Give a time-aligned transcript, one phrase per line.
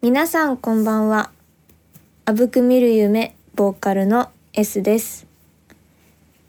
[0.00, 1.32] 皆さんこんばんは。
[2.24, 5.26] あぶく見る夢ボーカルの S です。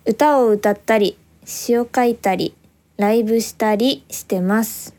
[0.06, 2.54] 歌を歌ったり、詩を書いたり、
[2.98, 4.96] ライブしたりしてます。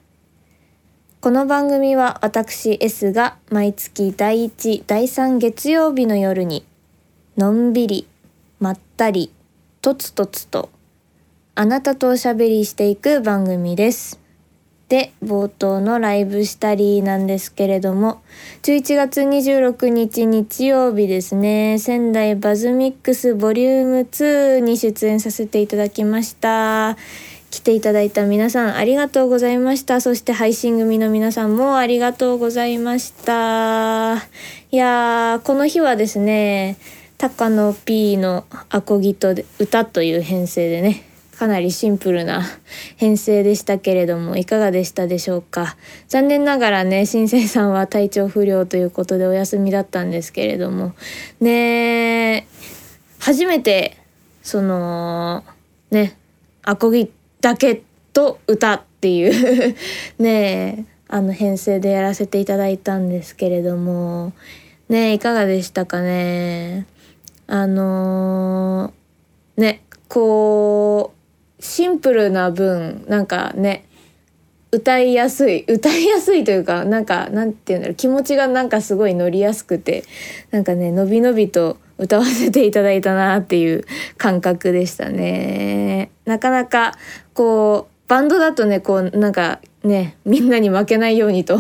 [1.21, 6.67] この番組は私 S が毎月第1、第3月曜日の夜に
[7.37, 8.09] のんびり、
[8.59, 9.33] まったり、
[9.81, 10.71] とつとつと
[11.55, 14.20] あなたとおしゃべりしていく番組です。
[14.91, 18.21] で冒頭のライブしたりなんですけれども
[18.63, 26.99] 11月26日日曜日ですね仙台バズミックスボリューム2に出演させていただきました。
[27.51, 30.01] 来ていただいた皆さんありがとうございました。
[30.01, 34.17] そして配信組の皆さんもありがとうございました。
[34.71, 36.77] いやーこの日はですね
[37.19, 41.10] 高野 P のアコギと歌という編成でね
[41.41, 42.43] かなりシンプルな
[42.99, 45.75] 編成でしたけれどもいかがでしたでしょうか？
[46.07, 50.93] 残念ながらね新生さんは体調不良ということでお休みだったんですけれども。
[51.41, 52.47] ね
[53.21, 53.97] 初めて
[54.43, 55.43] その
[55.91, 56.15] ね
[56.63, 57.11] アコギ
[57.41, 59.77] だけと歌っていう
[60.23, 64.35] ねあの編成でやらせていただいたんですけれども。
[64.91, 66.85] ねいかがでしたかね？
[67.47, 71.20] あのーねこう
[71.61, 73.85] シンプルな分なんかね
[74.73, 80.05] 歌いやすい歌いやすいというかなんかなんて言うんだろう気持ちがなんかすごい乗りやすくて
[80.51, 83.85] なんかねのびのびと歌わせていただいたなっていう
[84.17, 86.11] 感覚でしたね。
[86.25, 86.97] なかなか
[87.35, 91.59] こうバンドだとねこうなんかねみんなに負けないようにと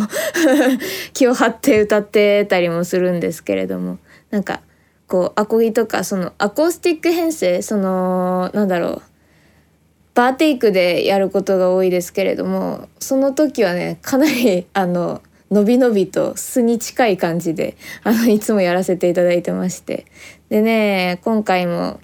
[1.12, 3.98] 気を張って歌ってたりもするんですけれども
[4.30, 4.60] なんか
[5.06, 9.02] こうアコギとかそのアコースティック編成そのなんだろう
[10.20, 20.04] バーテイクでやることが多いですけれどもその時はねかなりあののびのびと素に近い感じであのいつもやらせていただいてまして。
[20.50, 22.00] でね今回も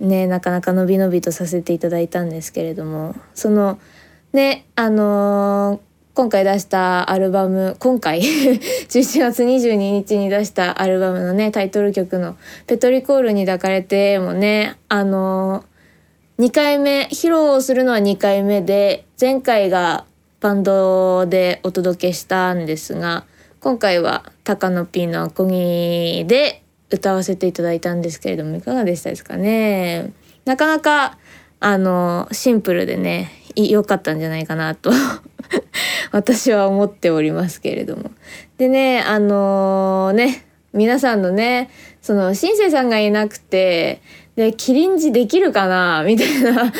[0.00, 3.78] ねなかなかのびのびとさせていただいたんですけれどもその
[4.32, 8.18] ねあのー今回出したアルバム今回
[8.90, 12.36] 11月22日に出したアルバムのねタイトル曲の
[12.66, 15.64] 「ペトリコールに抱かれて」もねあの、
[16.40, 20.06] 2回目披露するのは2回目で前回が
[20.40, 23.26] バンドでお届けしたんですが
[23.60, 30.14] 今回は高野 P のアコギで歌わせていただいたんですけれどもいかがでしたですかね？
[30.46, 31.18] なかなか
[31.60, 34.92] あのシンプルでね良かったんじゃないかなと
[36.10, 38.12] 私は思っておりますけれども。
[38.56, 41.68] でねあのー、ね皆さんのね
[42.02, 44.00] そのシンセさんがいなくて
[44.36, 46.72] でキリンジできるかな みたいな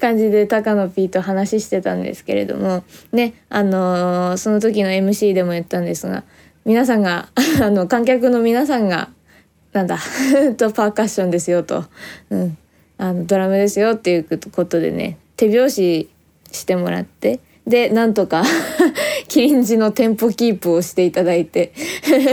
[0.00, 6.24] 感じで高野 P と話してたんですけれどもねあのー、その時の MC でも言ったんですが
[6.64, 7.28] 皆さんが
[7.62, 9.10] あの観客の皆さんが
[9.72, 9.98] なんだ
[10.56, 11.84] とパーカッションですよと、
[12.30, 12.58] うん、
[12.98, 16.08] あのドラムですよっていうことでね手拍子
[16.50, 18.42] してもらってでなんとか
[19.30, 21.72] キリンジのテンポキープをしていただいて。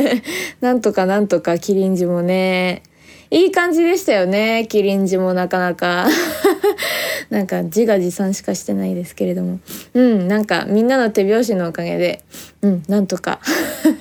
[0.61, 2.81] なんとかなんとかキリンジもね。
[3.29, 6.07] いい感じでしたよねキリンジもなかなか。
[7.29, 9.59] なんか自画自賛しかしてないですけれども。
[9.93, 12.21] うんなんかみんなの手拍子のおかげで
[12.63, 13.41] うんなんとか。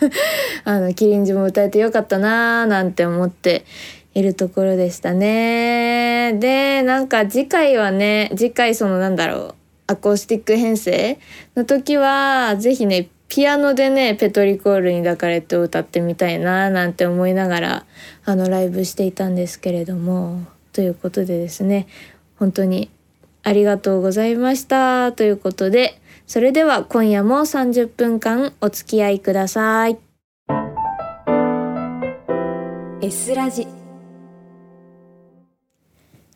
[0.64, 3.66] あのキリンジも歌えてよかったなーなんて思って
[4.14, 6.32] いるところでしたね。
[6.40, 9.65] でなんか次回はね次回そのなんだろう。
[9.86, 11.18] アコースティック編成
[11.54, 17.86] の時は是非ねピアノでねペトリコールに抱かれて歌ってみたいななんて思いながら
[18.24, 20.42] あのライブしていたんですけれども
[20.72, 21.86] ということでですね
[22.38, 22.90] 本当に
[23.42, 29.98] ありがとうございましたということでそれでは今夜も30分間お付き合いください。
[33.00, 33.75] S ラジ。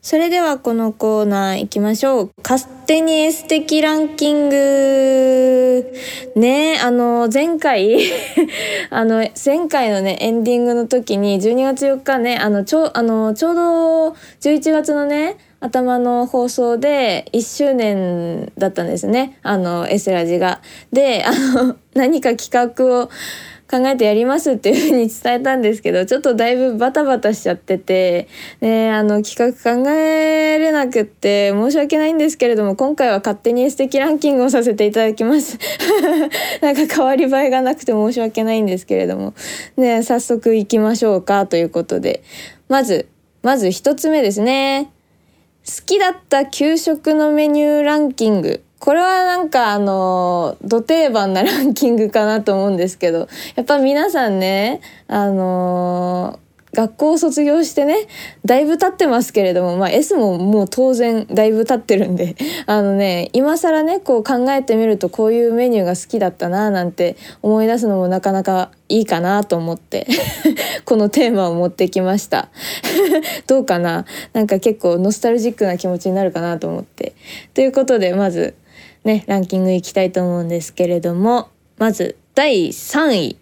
[0.03, 2.31] それではこのコーナー行きましょう。
[2.41, 5.93] 勝手にエステキランキング。
[6.35, 7.99] ねあの、前回
[8.89, 14.07] あの、前回のね、エンディングの時に12月4日ね、あの、ちょう、あの、ちょうど
[14.41, 19.37] 11月のね、頭の放送で1周年だったんですね。
[19.43, 20.61] あの、エスラジが。
[20.91, 23.09] で、あの、何か企画を
[23.71, 28.27] 考えてやりますっていうふうに伝えたんですけどちょっとだいぶバタバタしちゃってて、
[28.59, 35.57] ね、あの企画考えれなくって申し訳ないんですけれども今回は勝手に素敵ランキングをさせていただきます。
[36.61, 39.33] なんか変わり映えがなくて申し訳ないんですけれども、
[39.77, 42.23] ね、早速行きましょうかということで。
[42.67, 43.07] まず
[43.41, 44.91] まず1つ目ですね。
[45.65, 48.63] 好きだった給食のメニューランキング。
[48.81, 56.39] これはなんかあの土定番なランキングかなと思うんですけどやっぱ皆さんねあの
[56.73, 58.07] 学校を卒業してね
[58.43, 62.35] だいぶ経ってますけれども、まあ、S ももう当然だいぶ経ってるんで
[62.65, 70.07] あのね今更ねこう考えてみるとこういうメニューが好きだったななんて思い出すのもなかなかいいかなと思って
[70.85, 72.49] このテーマを持ってきました
[73.45, 74.05] どうかな？
[74.33, 77.13] なんか結構ノスタルジックな気持ちになるかなと思って。
[77.53, 78.55] ということでまず
[79.03, 83.37] ねランキングいきたいと思うんですけれどもまず第3位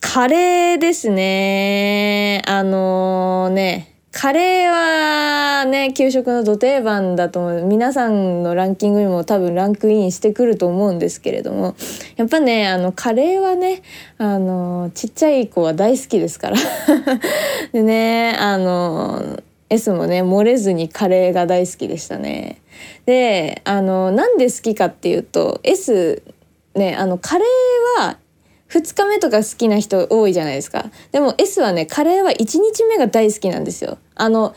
[0.00, 2.40] カレーですね。
[2.46, 7.64] あのー、ね、カレーはね、給食の土定番だと思う。
[7.64, 11.74] 皆さんのランキングにも多分ランクインしてくると思うんですけれども、
[12.16, 13.82] やっぱね、あの、カレーはね、
[14.16, 16.56] あの、ちっちゃい子は大好きですから。
[17.74, 22.60] でね、あの、S もね、漏れずにカレーが大好きでしたね。
[23.04, 26.22] で、あの、なんで好きかっていうと、S、
[26.74, 28.18] ね、あの、カレーは
[28.70, 30.86] 2日目とか好きな人多いじゃないですか。
[31.12, 33.98] でも S はねカレーは1日目が大好きなんですよ。
[34.14, 34.54] あの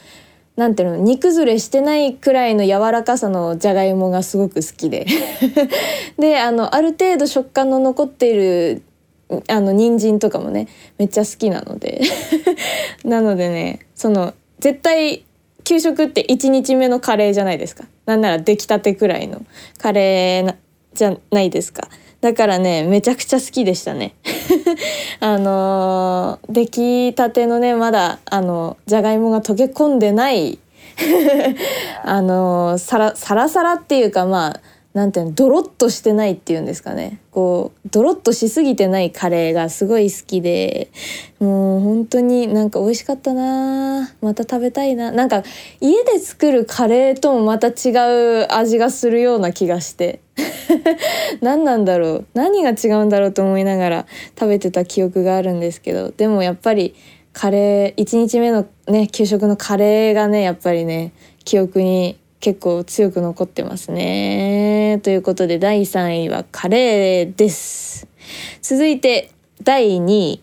[0.56, 5.06] なんていうの煮崩れしてないくらいの柔らかさのじゃがいもがすごく好きで。
[6.17, 8.81] であのある程度食感の残っている
[9.47, 10.67] あの人参とかもね
[10.97, 12.01] めっちゃ好きなので。
[13.06, 15.25] なのでねその絶対
[15.63, 17.85] 給食って1日目のカレーじゃないですか。
[18.06, 19.45] なんなら出来たてくらいの
[19.77, 20.56] カレー
[20.94, 21.89] じゃないですか。
[22.21, 24.15] だからねめちゃくちゃ好きでしたね。
[25.21, 30.59] あのー、出来たてのねまだあのじゃがいもが溶け込んでない
[32.03, 34.61] あのー、サラサラサラっていうかまあ
[34.99, 37.21] なんていうのドロッとしてないっていうんですかね。
[37.31, 40.91] こうドロッとしすぎてないカレーがすごい好きで
[41.39, 45.13] もう本当になんか美味しかったなまた食べたいな。
[45.13, 45.43] なんか
[45.79, 47.93] 家で作るカレーともまた違
[48.43, 50.19] う味がするような気がして。
[51.39, 52.25] 何なんだろう。
[52.33, 54.05] 何が違うんだろうと思いながら
[54.37, 56.11] 食べてた記憶があるんですけど。
[56.11, 56.93] でもやっぱり
[57.31, 61.13] カレー1日目のね給食のカレーがねやっぱりね
[61.45, 65.00] 記憶に結構強く残ってますね。
[65.03, 68.07] ということで第3位はカレーです。
[68.62, 69.31] 続いて
[69.62, 70.41] 第2位。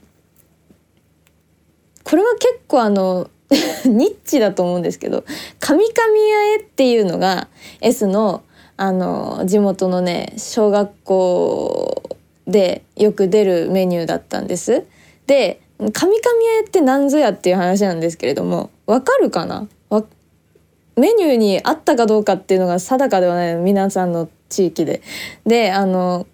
[2.04, 3.30] これは結構あの
[3.86, 5.24] ニッチだと思うんですけど
[5.58, 7.48] 「カミカミあえ」っていうのが
[7.80, 8.42] S の
[8.76, 12.02] あの地元のね小学校
[12.46, 14.84] でよく出るメニューだったんです。
[15.26, 19.66] で「カミカミあえ」って何ぞやっていう話なんですけれどもわかるかな？
[20.96, 25.02] メニューにあったかどうかっていうのが定かではない皆さんの地域で。
[25.46, 26.26] であの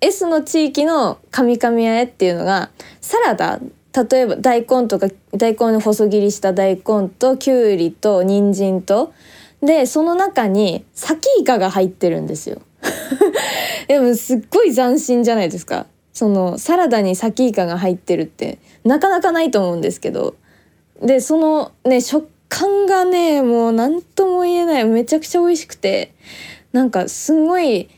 [0.00, 2.70] S の地域のカミカミあえっていうのが
[3.00, 3.58] サラダ
[4.10, 9.12] 例えば大根とか大根の細切りした大根ときゅうりと人参と
[9.60, 12.60] でその中にサキイカが入ってるんですよ。
[13.88, 15.86] でもすっごい斬新じゃないですか。
[16.12, 20.34] そのサラダにサキイカが入ってるってなかなかないと思うんですけど
[21.00, 24.84] でそのね食感がねもう何とも言えない。
[24.84, 26.14] めちゃくちゃ美味しくて。
[26.72, 27.88] なんかすごい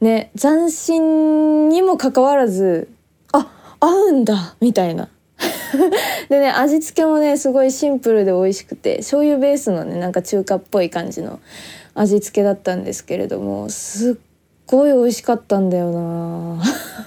[0.00, 2.88] ね斬新にもかかわらず
[3.32, 5.08] あ合うんだみたいな。
[6.28, 11.40] でね味付けもねすごいシンプルで美味しくて醤油ベースのねなんか中華っぽい感じの
[11.94, 14.14] 味付けだったんですけれどもすっ
[14.66, 16.62] ごい美味しかったんだよな。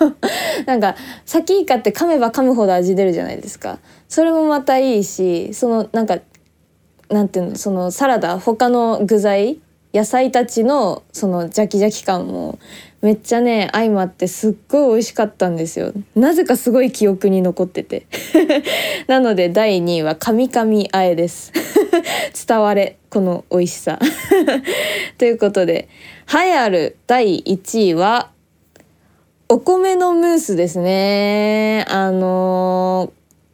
[0.65, 3.79] なんかサキイカって噛めば噛むほど味出るじゃないですか。
[4.07, 6.19] それもまたいいしそのなんか
[7.09, 9.59] なんていうのそのサラダ他の具材
[9.93, 12.59] 野菜たちのそのジャキジャキ感も
[13.01, 15.93] めっちゃね相まってすっごい美味しかったんですよ。
[16.15, 18.05] なぜかすごい記憶に残ってて。
[19.07, 21.51] なので第2位はカミカミあえです。
[22.47, 23.97] 伝われこの美味しさ。
[25.17, 25.87] ということで
[26.31, 28.29] 栄えある第1位は
[29.47, 31.85] お米のムースですね。
[31.87, 33.11] あの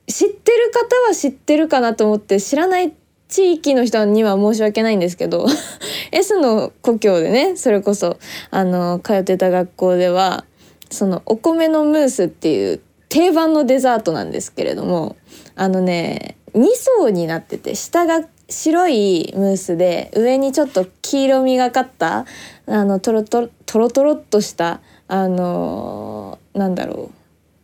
[0.08, 2.94] ー、知ってる方は知ってるかなと思って知らない
[3.28, 5.48] 地域の人には申し訳ないんですけど
[6.12, 8.18] S の故郷でねそれこそ
[8.52, 10.46] あの通ってた学校では
[10.90, 15.16] そのお米のムースっていう定番のデザートなんですけれども
[15.56, 16.66] あのね2
[17.00, 22.26] 層になってて下が白いムースで上にちょっと黄色みがかった
[22.68, 27.16] あのトロトロトロトロっとしたあのー、なんだろう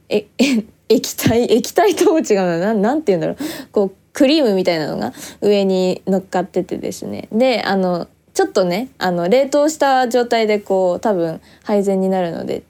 [0.10, 0.28] え
[0.90, 3.38] 液体液体とも違うななんて言うんだろう
[3.72, 12.64] こうクリームみたいなのが上に乗っかっててですねであのちょっとねあの冷凍した状態でこう多分配膳になるので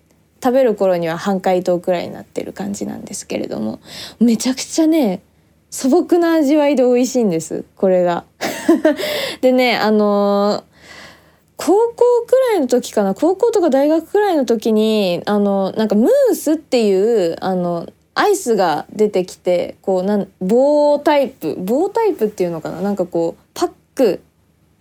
[0.44, 3.80] 食べる頃には半解凍くらいになってる感じなんですけれども
[4.20, 5.22] めちゃくちゃね
[5.70, 8.26] 素朴な味わいで美味しいんですこれが。
[9.42, 10.72] でねあのー、
[11.56, 11.96] 高校
[12.28, 17.88] くらいの時かな高校とか大学くらいの時にあのなんかムースっていうあの
[18.22, 22.80] アイスが出てきてこうなん棒タイプ棒タイプっていうのかな？
[22.80, 24.22] なんかこうパック。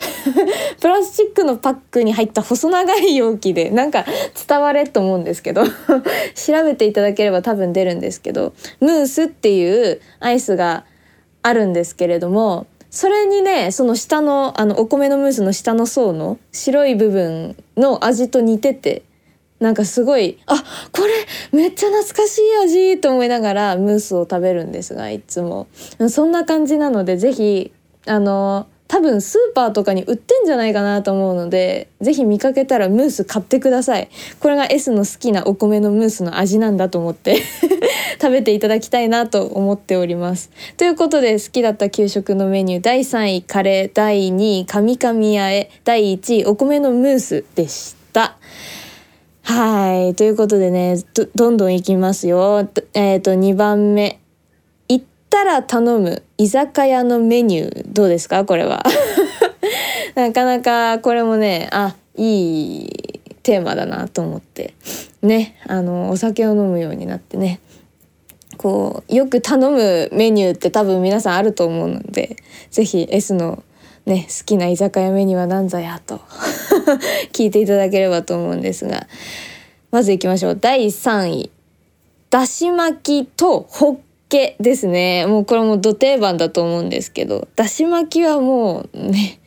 [0.80, 4.06] プラスチックのパックに入った細長い容器でなんか
[4.48, 5.64] 伝われと思うんですけど
[6.34, 10.84] 調べていただければ多分出るんですけどムースっていうアイスが
[11.42, 19.02] あるんですけれどもそれにねその下のあのお米のムースの下の層の白い部分の味と似てて
[19.60, 20.56] なんかすごいあ
[20.92, 21.12] これ
[21.52, 25.68] めっちゃ懐かしい味と思いながらムースを食べるんですがいつも。
[26.08, 27.72] そんな感じなので是非
[28.06, 34.08] あの多分スーパーとかに売ってんじゃないかなと思うので是非見かけたらムース買ってください。
[34.40, 37.36] これが S の好きなお米のムースの味なんだと思って
[38.20, 40.50] 食べていただきたいなと思っております。
[40.76, 43.90] ということで好きだった給食のメニュー第3位カレー。
[43.92, 45.70] 第2位カミカミあえ。
[45.84, 48.38] 第1位お米のムースでした。
[49.42, 50.14] はい。
[50.14, 50.96] ということでね
[51.34, 52.68] どんどんいきますよ。
[52.94, 54.20] えっ、ー、と2番目。
[54.88, 56.22] 行ったら頼む。
[56.38, 57.84] 居酒屋のメニュー。
[57.92, 58.44] どうですか？
[58.44, 58.82] これは。
[60.14, 64.74] なかなかこれもねあいいテーマだなと思って。
[65.22, 67.60] ねあのお酒を飲むようになってね。
[68.56, 72.36] こうよく頼むメニューって多分皆さんあると思うので
[72.70, 73.62] 是非 S の
[74.04, 76.20] ね好きな居酒屋メニューは何ぞやと。
[77.32, 79.06] 聞いていただければと思うんですが
[79.90, 80.58] まずいきましょう。
[80.60, 81.50] 第3位。
[82.30, 83.96] だし巻きとホッ
[84.30, 85.26] けですね。
[85.26, 89.40] もうこれもど定番だと思うんですけどだし巻きはもうね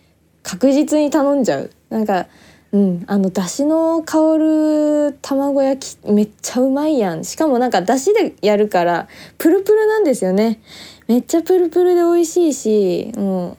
[0.44, 1.72] 確実に頼んじゃう。
[1.90, 2.28] なんか
[2.74, 7.24] うんあのだしの香る卵焼きめっちゃうまいやん。
[7.24, 10.60] しかもなんかだしでやるからプルプルなんですよね。
[11.08, 13.58] めっちゃプルプルで美味しいしもう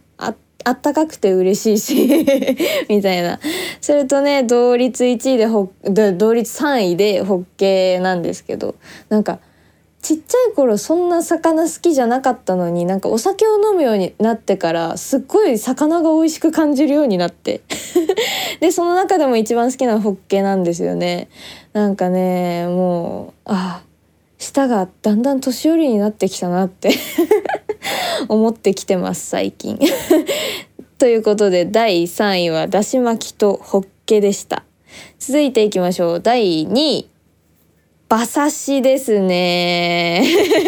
[0.64, 2.26] あったかくて嬉しいし
[2.88, 3.38] みたいな。
[3.80, 8.74] それとね同率1位で同率3位でホッケなんですけど
[9.08, 9.38] なんか
[10.04, 17.62] ちっちゃい頃そんな魚好きじゃなかったのになんかお酒を飲むようになってからすっごい魚が美味しく感じるようになって。
[18.60, 21.28] でその中でも一番好きなホッケなんですよね。
[21.72, 23.82] なんかねもうあ
[24.36, 26.90] 舌がだんだん年寄りになってきたなって。
[28.28, 29.78] 思ってきてます最近
[30.98, 34.64] ということで第3位はだし巻きとホッケでした
[35.18, 37.08] 続いていきましょう第2位
[38.14, 40.22] 馬刺しですね。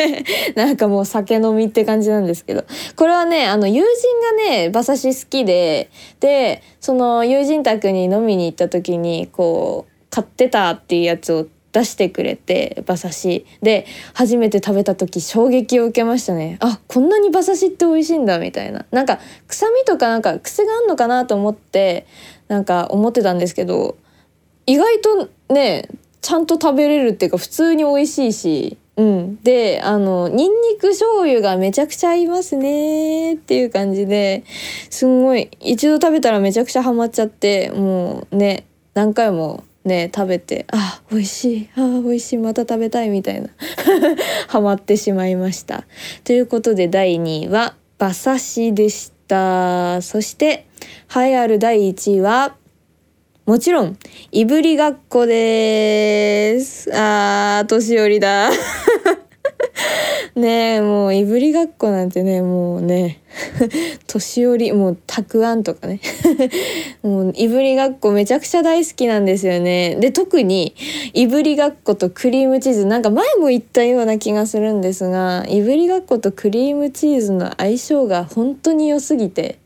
[0.57, 2.65] なんかもう酒飲みって感じなんですけど。
[2.97, 11.47] これはね、あの友人がね、馬刺し好きで、で、その友人宅に飲みに行った時に、こう、買ってたっていうやつを
[11.77, 13.47] 出してくれて馬刺し。
[13.61, 16.57] で初めて食べた時衝撃を受けましたね。
[16.61, 18.87] あこんなに馬刺しって美味しいんだみたいな。
[18.91, 22.07] なんか臭みとかなんか癖があんのかなと思って
[22.49, 23.97] なんか思ってたんですけど
[24.65, 25.89] 意外とね
[26.23, 34.45] ちゃんと食べれるっていうか普通に美味しいし、うん、であのニンニク醤油がめちゃくちゃ合いますねっていう感じで
[34.89, 38.65] すんごい一度食べたらめちゃくちゃハマっちゃってもうね
[38.95, 43.49] 何回もね食べてあ美味しいあ美味しいまた食べたいみたいな
[44.49, 45.85] ハマってしまいました。
[46.25, 50.67] ということで第2位は馬刺しでしたそして
[51.15, 52.57] 栄えある第1位は
[53.47, 53.97] もちろん、
[54.33, 56.91] いぶりがっこです。
[56.93, 58.51] あー、年寄りだ。
[60.35, 63.21] ねえもういぶりがっこなんてねもうね
[64.07, 66.01] 年寄りもうたくあんとかね。
[67.03, 69.97] もういぶりがっこめちゃくちゃ大好きなんですよね。
[70.01, 70.75] で特に
[71.13, 79.59] いぶりがっことクリームチーズなんか前も言ったような気がするんですがいぶりがっことクリームチーズの相性が本当に良すぎて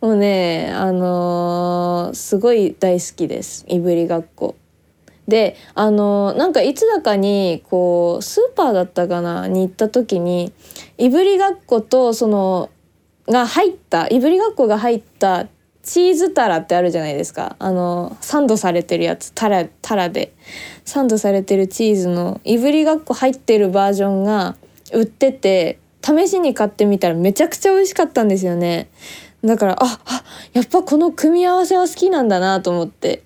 [0.00, 3.64] もうねあのー、すごい大好きです。
[3.68, 4.54] いぶりがっこ。
[5.28, 10.52] であのなんかいつだかにこうスーパーだったかなに行った時に
[10.98, 12.70] いぶりがっことその
[13.26, 15.48] が入ったいぶりがっこが入った
[15.82, 17.54] チーズタラってあるじゃないですか。
[17.60, 20.32] あのサンドされてるやつタラタラで。
[20.84, 24.56] サンドされてるチーズのいぶりがっこ入ってるバージョンが
[24.92, 28.88] 売ってて試しに買ってみたらめちゃくちゃ美味しかったんですよね。
[29.44, 33.22] だからああやっぱこの組み合わせは好きなんだなと思って。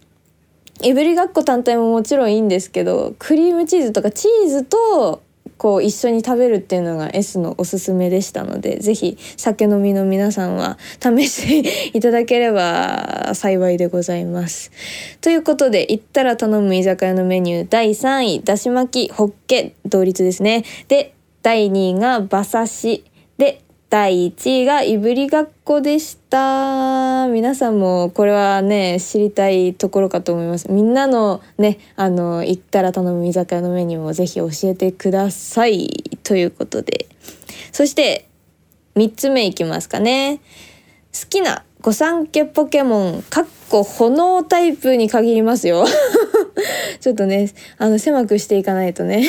[0.82, 5.22] いぶりがっこ単体ももちろんいいんですけどクリームチーズとかチーズと
[5.58, 14.72] こう一緒に食べるっていうのが S のおすすめでしたので是非酒飲みの皆さんは試していただければ幸いでございます。
[15.20, 20.64] ということで行ったら頼む居酒屋のメニュー第3位だし巻きホッケ同率ですね。
[20.88, 23.04] で第2位が馬刺し
[23.36, 27.26] で第1位がいぶりがっこでした。
[27.26, 30.70] 皆さんもこれはね知りたいところかと思います。
[30.70, 35.88] みんなのねあの行ったら頼む居酒屋のメニューもぜひ教えてください。
[36.22, 37.08] ということで。
[37.72, 38.28] そして
[38.94, 40.38] 3つ目いきますかね。
[41.12, 45.86] 好きな御三家ポケモンかっこ炎タイプに限りますよ。
[47.00, 49.26] ちょっとねあの狭くしていかないとね。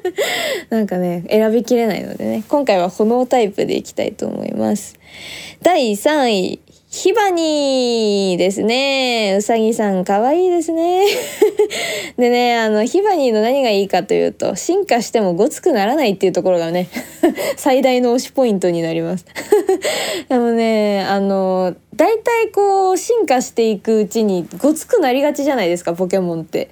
[0.70, 2.44] なんかね選びきれないのでね。
[2.48, 4.98] 今回は炎タイプでいきたいと思います。
[5.60, 6.61] 第3位。
[6.94, 9.36] ヒバニーですね。
[9.38, 11.06] うさぎさんかわいいですね。
[12.18, 16.88] でね、あの、ヒバニーの何がいいかというと、進化してもごつくならないっていうところがね、
[17.56, 19.24] 最大の推しポイントになります。
[20.28, 26.68] でもね、あの、大体こう、進化していくうちにごつくなりがちじゃないですか、ポケモンって。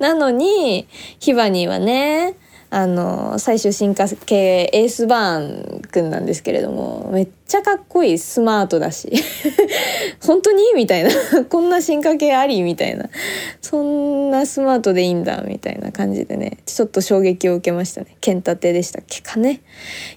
[0.00, 0.88] なのに、
[1.20, 2.34] ヒバニーはね、
[2.74, 9.12] あの最終進化系エースバーンくんなんですけれどもめっちゃかっこいいスマートだし
[10.26, 11.10] 本当にみたいな
[11.50, 13.10] こんな進化系ありみたいな
[13.60, 18.16] そんなスマートでいいんだみたいな感じでねちょっと衝撃を受けましたね。
[18.22, 19.60] 剣立てでしたっけかね。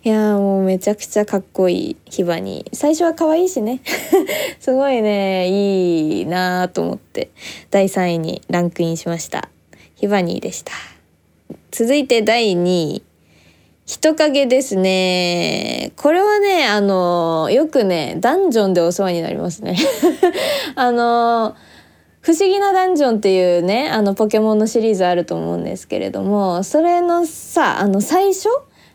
[0.06, 2.66] いやもうめちゃくちゃかっこいいヒバに。
[2.72, 3.82] 最初は可愛いしね。
[4.62, 7.32] すごいねいいなと思って
[7.70, 9.50] 第3位にランクインしました。
[9.96, 10.95] ヒバニーでした。
[11.78, 13.04] 続いて第2位。
[13.86, 15.92] 人影ですね。
[15.98, 19.76] これはね、あの、よくね、ダンジョンでお世話になりますね。
[20.76, 21.54] あの、
[22.22, 28.48] 不思議なダンジョンっていうね、あの、ポケモンのシリーズあると思うんですけれども、それのさ、あの、最初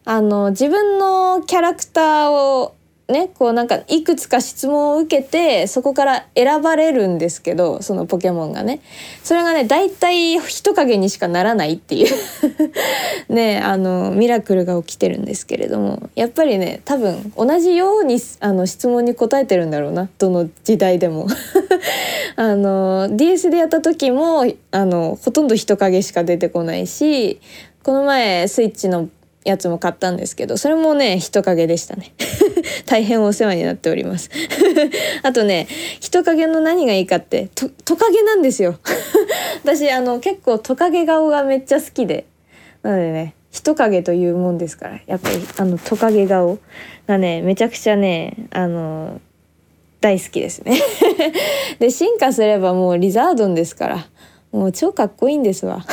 [0.06, 2.74] あの、自分のキャラクターを
[3.10, 8.80] ねこうなんかいくつか質問を受けてそこから選ばれるんですけどそのポケモンがね。
[9.22, 12.14] それがね大体人影にしかならないっていう。
[13.32, 16.08] ねあのミラクルが起きてるんですけれども。
[16.14, 20.08] やっぱりね多分同じようにあの質問に答えてるんだろうな。
[20.18, 21.26] どの時代でも。
[22.36, 27.40] あの DS でやった時もあのほとんど人影しか出てこないし
[27.82, 29.08] この前スイッチの
[29.44, 32.12] やつも買ったんですけどそれもね人影でしたね。
[32.86, 34.30] 大変お世話になっております。
[35.22, 35.66] あとね
[36.00, 38.78] 人影の何がいいかってトトカゲなんですよ。
[39.64, 42.26] 私あの結構トカゲ顔がめっちゃ好きで。
[42.82, 46.58] なのでね人影というもんですからやっぱりあのトカゲ顔
[47.06, 49.20] がねめちゃくちゃねあの
[50.00, 50.80] 大好きですね。
[51.78, 54.06] で進化すればもうリザードンですから
[54.52, 55.84] もう超かっこいいんですわ。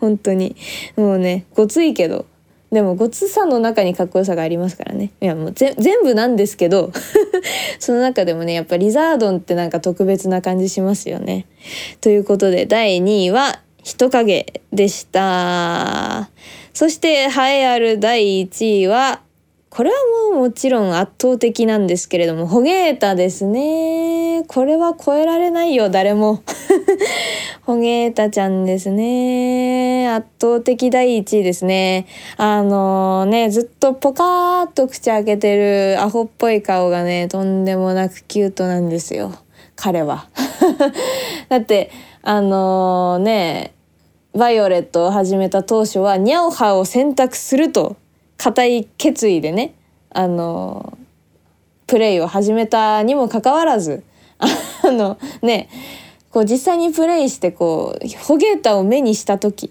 [0.00, 0.54] 本当に。
[0.96, 2.26] もうねごついけど
[2.74, 6.90] でもごつさの中にかっこよさがありますからねいやもう全部なんですけど
[7.78, 11.46] その中でもねやっぱリザードンってなんか特別な感じしますよね。
[12.00, 16.28] ということで第2位は人影でした。
[16.72, 19.20] そして栄えある第1位は
[19.74, 19.96] これは
[20.30, 24.44] もうもちろん圧倒的なんですけれども、ホゲータですね。
[24.46, 26.44] これは超えられないよ、誰も。
[27.66, 30.08] ホゲータちゃんですね。
[30.10, 32.06] 圧倒的第一位ですね。
[32.36, 39.34] あの、ね、ずっとポカーっと口開けてるアホっぽい顔がね、とんでもなくキュートなんですよ。
[39.74, 40.28] 彼は。
[41.50, 41.90] だって、
[42.22, 43.74] あのー、ね、
[44.36, 47.96] バイオレットを始めた当初はニャオハを選択すると
[48.36, 49.74] 固い決意でね
[50.10, 50.96] あの
[51.86, 54.02] プレイを始めたにもかかわらず
[54.38, 55.68] あのね
[56.30, 59.70] こう実際にプレイしてこうホゲータを目にした時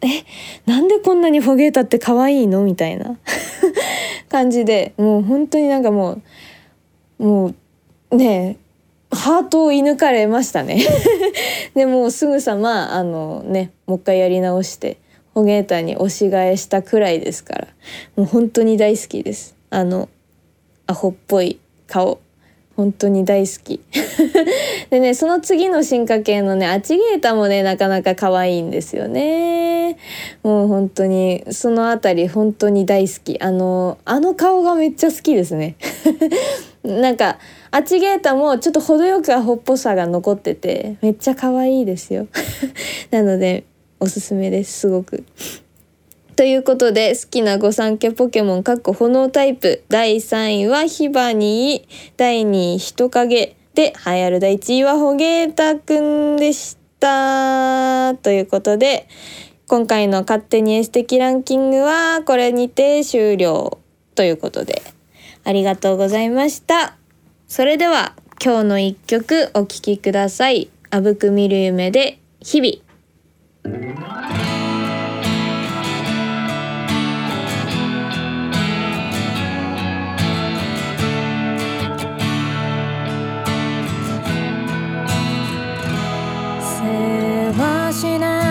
[0.00, 0.24] え
[0.66, 2.62] なんでこんなにホゲータって可愛いの？
[2.64, 3.16] みたいな
[4.28, 6.18] 感じでもう本当になんかも
[7.18, 7.54] うも
[8.10, 8.56] うね
[9.10, 10.84] ハートを射抜かれましたね。
[11.74, 14.98] でもすぐさまあのねもう一回やり直して
[15.38, 17.68] ホゲータに推し替えしたくらいですから。
[18.16, 19.54] もう本当に大好きです。
[19.70, 20.08] あの
[20.88, 22.20] アホっぽい顔。
[22.74, 23.80] 本当に大好き。
[24.90, 29.96] でねその次の進化系のねアチゲータもねなかなか可愛いんですよね。
[30.42, 33.38] もう本当にそのあたり本当に大好き。
[33.40, 35.76] あのあの顔がめっちゃ好きですね。
[36.82, 37.38] なんか
[37.70, 42.26] アチゲータもちょっと程よくアホっぽさが残っててめっちゃ可愛いですよ。
[43.12, 43.62] なので
[44.00, 45.24] おすすめですすごく。
[46.36, 49.82] ということで好きな御三家ポケモンかっこ炎タイプ。
[49.88, 52.12] 第3位はヒバニー。
[52.16, 53.56] 第2位人影。
[53.74, 58.14] で栄えある第1位はホゲータくんでした。
[58.22, 59.08] ということで
[59.66, 63.78] 今回の勝手にエステキランキングはこれにて終了。
[64.14, 64.82] ということで
[65.44, 66.96] ありがとうございました。
[67.48, 70.68] それでは今日の一曲お聴きください。
[70.90, 72.87] あぶく見る夢で日々。
[87.98, 88.47] しない。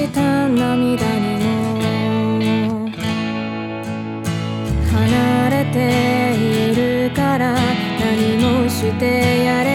[0.00, 2.90] した涙にも。
[4.90, 5.76] 離れて
[6.36, 9.69] いるから何もしてやれ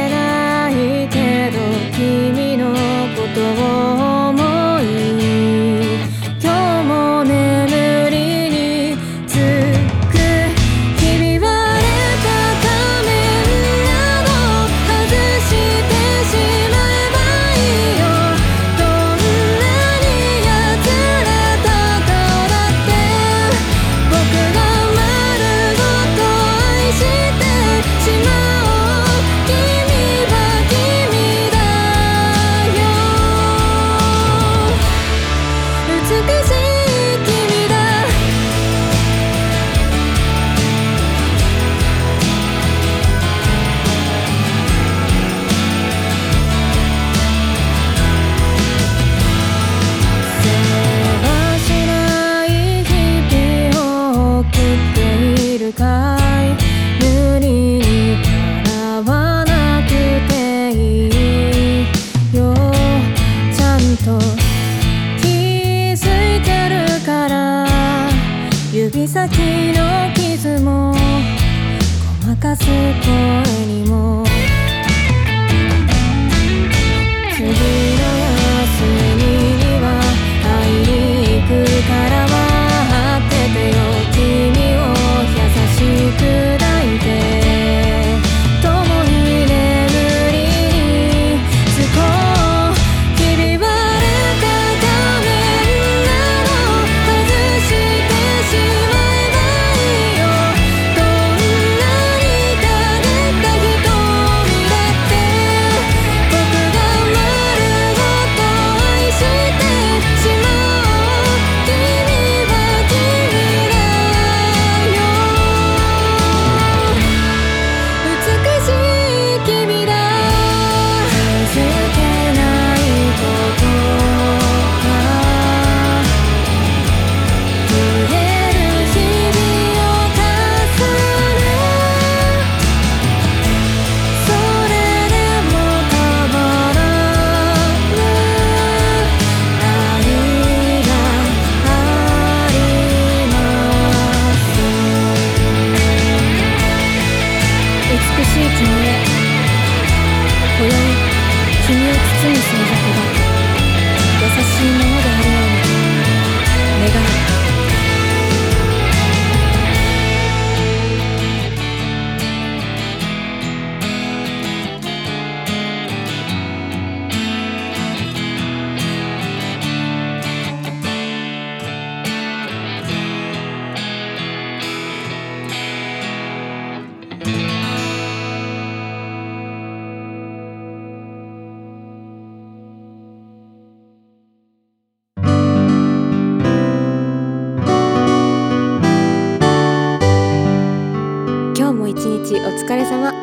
[191.86, 193.14] も一日お疲れ様。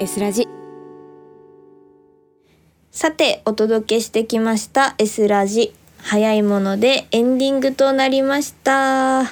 [0.00, 0.48] S ラジ。
[2.90, 5.72] さてお届けしてきました S ラジ。
[6.06, 9.22] 早いものでエンディングとなりました。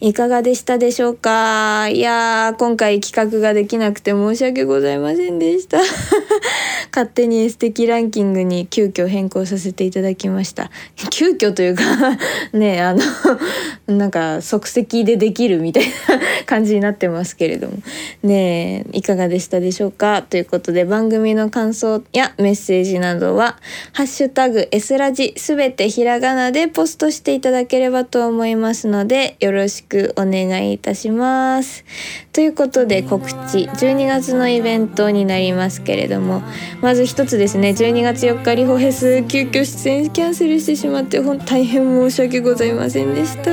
[0.00, 1.88] いかがでしたでしょうか？
[1.88, 5.78] いやー、今回企画ができなくて申し訳ございませんでした。
[6.92, 10.70] 勝手に素敵ランキングに急遽変更させていただきました。
[11.10, 11.84] 急遽というか
[12.52, 13.00] ね、あの
[13.86, 15.90] なんか即席でできるみたいな
[16.44, 17.74] 感じになってますけれども。
[18.24, 20.22] ねいかがでしたでしょうか？
[20.22, 23.58] ということで番組の感想やメッセージなどは、
[23.92, 31.84] ハッシュタグ S ラジすべてひらがなでポストしていただければと思いますのでよろしくお願いいたします。
[32.32, 36.42] ということで告知12月のイベントになりますけれども
[36.82, 43.50] まず一つですね12月4日リホフェス急遽出演キャンセルしてしまって本大変申し訳ございませんでした。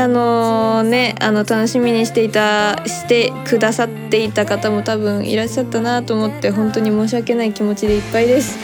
[0.00, 8.58] あのー、ねあの楽しみにしていたしてくださっていた方も多分いらっしゃったなと思って本当に申し訳ない気持ちでいっぱいです。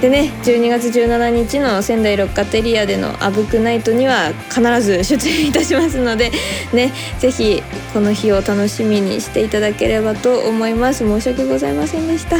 [0.00, 6.30] でね12月17日の仙台ロッカテリアでの「あぶくナイト」には必ず出演いたしますので
[6.72, 11.00] ね是非この日を楽しみにしていただければと思います。
[11.00, 12.36] 申し訳ございませんでした。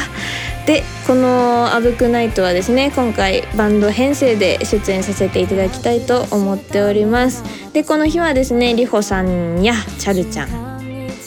[0.67, 7.43] でこの「あぶくナイト」はですね今回バンド編成で出演させていただきたいと思っております。
[7.73, 10.70] でこの日はですねりほさんやちゃるちゃん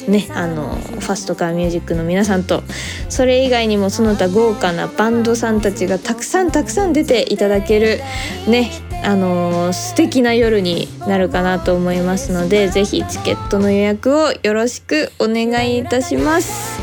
[0.07, 2.63] ねあのファストカーミュージックの皆さんと
[3.09, 7.99] それ以外にもその他豪華なバンドさんたちがたくさんたくさん出ていただける
[8.47, 8.71] ね
[9.03, 16.82] あの素敵な夜になるかなと思いますので是非チケットの予約をよろしくお願いいたします。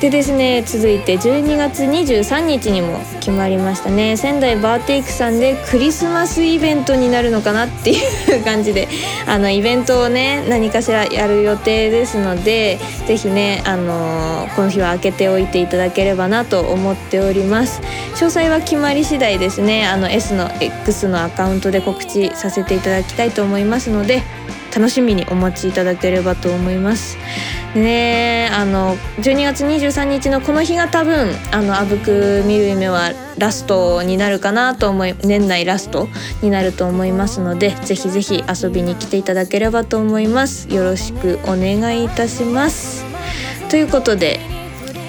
[0.00, 4.16] でですね続いて12月23日にも決まりましたね。
[4.16, 8.86] 仙台バーテイクさんでクリスマスイベントになるのかなっていう感じで
[9.26, 17.80] あのイベントをね何かしらやる予定ですので是非ねあのこの日は開けておいていただければなと思っております。
[18.14, 19.84] 詳細は決まり次第ですね。
[19.84, 24.22] あの S の X のアカウントで告知させていただきたいと思いますので
[24.74, 27.16] 楽しみにお待ちいただければと思います。
[27.74, 36.08] ねあの12月23日のこの日が多分あのあぶく見る夢はラストになるかなと思い年内ラスト
[36.42, 40.68] になると思いますのでぜひぜひ遊びに来ていただければと思います。
[40.72, 43.04] よろしくお願いいたします。
[43.68, 44.40] ということで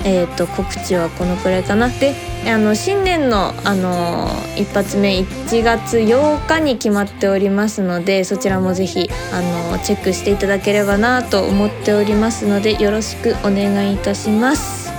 [0.05, 1.89] えーと、告知はこのくらいかな。
[1.89, 2.15] で
[2.47, 9.41] あの新年のあの一発目1月8日に決まっておりますのでそちらもぜひあ
[9.73, 14.91] のチェックしていただければなと思っておりますのでよろしくお願いいたします。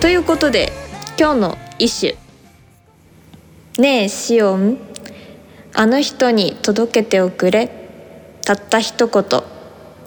[0.00, 0.72] ということで
[1.18, 2.16] 今日の一首
[3.82, 4.78] 「ねえシオン。
[5.76, 7.68] あの人に届けておくれ。
[8.44, 9.42] たった一言。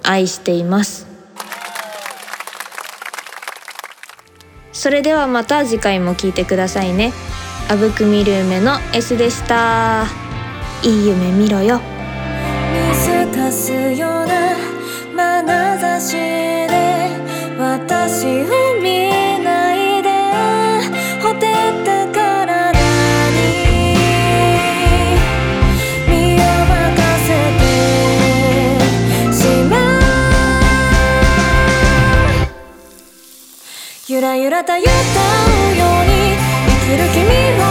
[0.03, 1.05] 愛しています」
[4.77, 7.11] それではまた次回も聞いてくださいね。
[7.67, 10.05] あぶくみる夢の S でした。
[10.83, 11.81] いい夢見ろよ。
[12.91, 14.27] 見透かすよう
[15.15, 17.09] な眼差しで
[17.57, 19.26] 私を見
[34.09, 37.27] ゆらゆらと歌うように生きる君
[37.59, 37.66] は